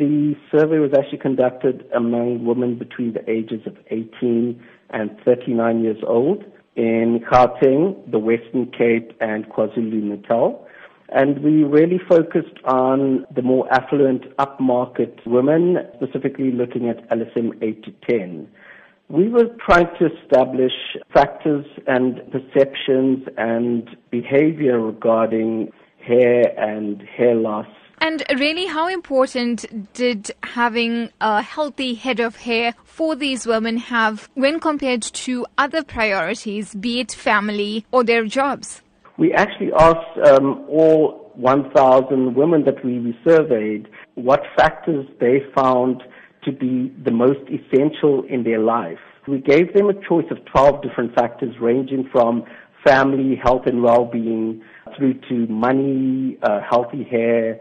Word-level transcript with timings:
The 0.00 0.34
survey 0.50 0.78
was 0.78 0.92
actually 0.98 1.18
conducted 1.18 1.84
among 1.94 2.46
women 2.46 2.78
between 2.78 3.12
the 3.12 3.30
ages 3.30 3.60
of 3.66 3.76
18 3.90 4.58
and 4.88 5.10
39 5.26 5.84
years 5.84 5.98
old 6.06 6.42
in 6.74 7.22
Gauteng, 7.30 8.10
the 8.10 8.18
Western 8.18 8.72
Cape, 8.72 9.12
and 9.20 9.44
KwaZulu-Natal. 9.50 10.66
And 11.10 11.42
we 11.44 11.64
really 11.64 12.00
focused 12.08 12.56
on 12.64 13.26
the 13.36 13.42
more 13.42 13.70
affluent 13.70 14.34
upmarket 14.38 15.18
women, 15.26 15.76
specifically 15.96 16.50
looking 16.50 16.88
at 16.88 17.06
LSM 17.10 17.62
8 17.62 17.84
to 17.84 17.92
10. 18.08 18.48
We 19.10 19.28
were 19.28 19.54
trying 19.66 19.88
to 19.98 20.08
establish 20.16 20.72
factors 21.12 21.66
and 21.86 22.22
perceptions 22.32 23.28
and 23.36 23.86
behavior 24.10 24.80
regarding 24.80 25.72
hair 25.98 26.58
and 26.58 27.02
hair 27.02 27.34
loss 27.34 27.66
and 28.00 28.22
really, 28.38 28.66
how 28.66 28.88
important 28.88 29.92
did 29.92 30.30
having 30.42 31.10
a 31.20 31.42
healthy 31.42 31.94
head 31.94 32.18
of 32.18 32.36
hair 32.36 32.74
for 32.84 33.14
these 33.14 33.46
women 33.46 33.76
have 33.76 34.28
when 34.34 34.58
compared 34.58 35.02
to 35.02 35.46
other 35.58 35.84
priorities, 35.84 36.74
be 36.74 37.00
it 37.00 37.12
family 37.12 37.84
or 37.92 38.02
their 38.02 38.24
jobs? 38.24 38.82
We 39.18 39.32
actually 39.34 39.72
asked 39.78 40.18
um, 40.24 40.64
all 40.68 41.30
1,000 41.34 42.34
women 42.34 42.64
that 42.64 42.82
we 42.84 43.16
surveyed 43.26 43.88
what 44.14 44.40
factors 44.56 45.06
they 45.20 45.40
found 45.54 46.02
to 46.44 46.52
be 46.52 46.92
the 47.04 47.10
most 47.10 47.40
essential 47.48 48.24
in 48.28 48.44
their 48.44 48.60
life. 48.60 48.98
We 49.28 49.40
gave 49.40 49.74
them 49.74 49.90
a 49.90 49.94
choice 50.08 50.24
of 50.30 50.38
12 50.46 50.82
different 50.82 51.14
factors 51.14 51.54
ranging 51.60 52.08
from 52.10 52.44
family, 52.84 53.38
health 53.42 53.66
and 53.66 53.82
well-being, 53.82 54.62
through 54.96 55.20
to 55.28 55.46
money, 55.52 56.38
uh, 56.42 56.60
healthy 56.68 57.04
hair, 57.04 57.60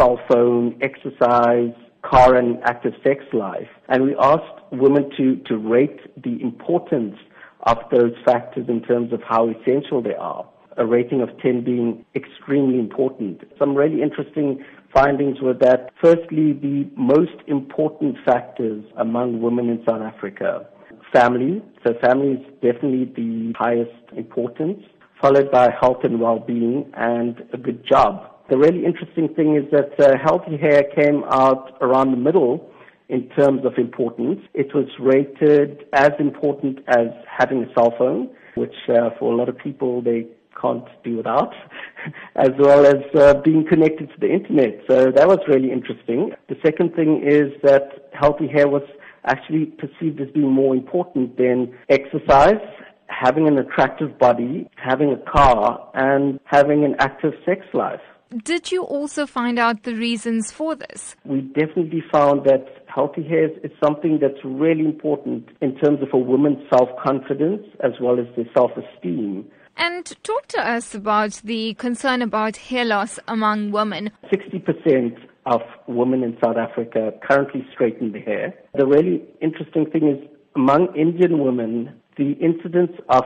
cell 0.00 0.18
phone, 0.28 0.78
exercise, 0.80 1.74
car 2.02 2.34
and 2.34 2.58
active 2.64 2.94
sex 3.04 3.24
life. 3.32 3.68
And 3.88 4.04
we 4.04 4.16
asked 4.18 4.62
women 4.72 5.10
to, 5.16 5.36
to 5.46 5.58
rate 5.58 6.00
the 6.22 6.40
importance 6.40 7.16
of 7.64 7.76
those 7.90 8.12
factors 8.24 8.66
in 8.68 8.82
terms 8.82 9.12
of 9.12 9.20
how 9.28 9.50
essential 9.50 10.02
they 10.02 10.14
are. 10.14 10.48
A 10.78 10.86
rating 10.86 11.20
of 11.20 11.28
10 11.42 11.64
being 11.64 12.04
extremely 12.14 12.78
important. 12.78 13.42
Some 13.58 13.74
really 13.74 14.02
interesting 14.02 14.64
findings 14.94 15.40
were 15.42 15.54
that 15.54 15.90
firstly, 16.02 16.52
the 16.54 16.88
most 16.96 17.36
important 17.46 18.16
factors 18.24 18.82
among 18.96 19.42
women 19.42 19.68
in 19.68 19.84
South 19.86 20.00
Africa, 20.00 20.66
family. 21.12 21.62
So 21.86 21.92
family 22.02 22.32
is 22.32 22.46
definitely 22.62 23.12
the 23.14 23.52
highest 23.58 24.16
importance, 24.16 24.82
followed 25.20 25.50
by 25.50 25.68
health 25.78 25.98
and 26.04 26.18
well-being 26.20 26.90
and 26.94 27.42
a 27.52 27.58
good 27.58 27.84
job. 27.86 28.30
The 28.50 28.58
really 28.58 28.84
interesting 28.84 29.32
thing 29.34 29.54
is 29.54 29.70
that 29.70 29.94
uh, 30.00 30.18
healthy 30.20 30.56
hair 30.56 30.82
came 30.96 31.22
out 31.30 31.78
around 31.80 32.10
the 32.10 32.16
middle 32.16 32.68
in 33.08 33.28
terms 33.28 33.64
of 33.64 33.74
importance. 33.78 34.40
It 34.54 34.74
was 34.74 34.86
rated 34.98 35.84
as 35.92 36.10
important 36.18 36.80
as 36.88 37.08
having 37.30 37.62
a 37.62 37.72
cell 37.74 37.94
phone, 37.96 38.28
which 38.56 38.74
uh, 38.88 39.10
for 39.20 39.32
a 39.32 39.36
lot 39.36 39.48
of 39.48 39.56
people 39.56 40.02
they 40.02 40.26
can't 40.60 40.84
do 41.04 41.18
without, 41.18 41.54
as 42.34 42.50
well 42.58 42.84
as 42.86 42.96
uh, 43.16 43.34
being 43.44 43.64
connected 43.68 44.08
to 44.08 44.14
the 44.18 44.28
internet. 44.28 44.80
So 44.88 45.12
that 45.14 45.28
was 45.28 45.38
really 45.46 45.70
interesting. 45.70 46.32
The 46.48 46.56
second 46.64 46.94
thing 46.96 47.22
is 47.24 47.52
that 47.62 48.10
healthy 48.12 48.48
hair 48.48 48.66
was 48.66 48.82
actually 49.26 49.66
perceived 49.66 50.20
as 50.20 50.28
being 50.34 50.50
more 50.50 50.74
important 50.74 51.36
than 51.36 51.72
exercise 51.88 52.60
having 53.06 53.48
an 53.48 53.58
attractive 53.58 54.16
body, 54.18 54.68
having 54.76 55.12
a 55.12 55.30
car, 55.30 55.90
and 55.94 56.38
having 56.44 56.84
an 56.84 56.94
active 57.00 57.32
sex 57.44 57.62
life. 57.74 58.00
Did 58.36 58.70
you 58.70 58.84
also 58.84 59.26
find 59.26 59.58
out 59.58 59.82
the 59.82 59.96
reasons 59.96 60.52
for 60.52 60.76
this? 60.76 61.16
We 61.24 61.40
definitely 61.40 62.04
found 62.12 62.44
that 62.44 62.84
healthy 62.86 63.24
hair 63.24 63.48
is 63.64 63.72
something 63.82 64.20
that's 64.20 64.38
really 64.44 64.84
important 64.84 65.48
in 65.60 65.76
terms 65.76 66.00
of 66.00 66.08
a 66.12 66.16
woman's 66.16 66.58
self-confidence 66.70 67.66
as 67.82 67.92
well 68.00 68.20
as 68.20 68.26
their 68.36 68.46
self-esteem. 68.54 69.46
And 69.76 70.06
talk 70.22 70.46
to 70.48 70.60
us 70.60 70.94
about 70.94 71.40
the 71.42 71.74
concern 71.74 72.22
about 72.22 72.56
hair 72.56 72.84
loss 72.84 73.18
among 73.26 73.72
women. 73.72 74.12
60% 74.32 75.16
of 75.46 75.62
women 75.88 76.22
in 76.22 76.36
South 76.44 76.56
Africa 76.56 77.12
currently 77.28 77.66
straighten 77.72 78.12
their 78.12 78.22
hair. 78.22 78.54
The 78.76 78.86
really 78.86 79.24
interesting 79.40 79.86
thing 79.90 80.06
is 80.06 80.28
among 80.54 80.94
Indian 80.94 81.38
women, 81.42 82.00
the 82.16 82.32
incidence 82.32 82.92
of 83.08 83.24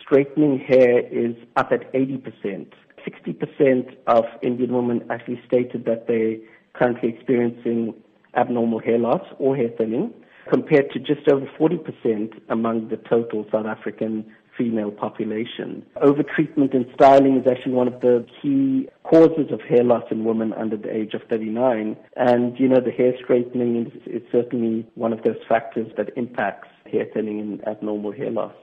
straightening 0.00 0.58
hair 0.60 1.00
is 1.08 1.34
up 1.56 1.72
at 1.72 1.92
80%. 1.92 2.66
60% 3.06 3.96
of 4.06 4.24
Indian 4.42 4.72
women 4.74 5.04
actually 5.10 5.40
stated 5.46 5.84
that 5.84 6.06
they're 6.06 6.36
currently 6.74 7.08
experiencing 7.10 7.94
abnormal 8.36 8.80
hair 8.80 8.98
loss 8.98 9.22
or 9.38 9.56
hair 9.56 9.68
thinning, 9.78 10.12
compared 10.50 10.90
to 10.90 10.98
just 10.98 11.28
over 11.28 11.46
40% 11.58 12.40
among 12.48 12.88
the 12.88 12.96
total 12.96 13.46
South 13.50 13.66
African 13.66 14.26
female 14.56 14.90
population. 14.90 15.84
Overtreatment 15.96 16.74
and 16.74 16.86
styling 16.94 17.38
is 17.38 17.46
actually 17.50 17.72
one 17.72 17.88
of 17.88 18.00
the 18.00 18.24
key 18.40 18.88
causes 19.02 19.50
of 19.50 19.60
hair 19.62 19.82
loss 19.82 20.04
in 20.10 20.24
women 20.24 20.52
under 20.52 20.76
the 20.76 20.94
age 20.94 21.14
of 21.14 21.22
39. 21.28 21.96
And, 22.16 22.58
you 22.58 22.68
know, 22.68 22.80
the 22.80 22.90
hair 22.90 23.12
straightening 23.22 23.86
is, 23.86 23.92
is 24.06 24.22
certainly 24.30 24.86
one 24.94 25.12
of 25.12 25.22
those 25.22 25.38
factors 25.48 25.90
that 25.96 26.10
impacts 26.16 26.68
hair 26.90 27.06
thinning 27.12 27.40
and 27.40 27.66
abnormal 27.66 28.12
hair 28.12 28.30
loss. 28.30 28.54